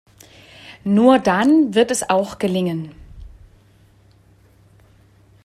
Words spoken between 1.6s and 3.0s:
wird es auch gelingen.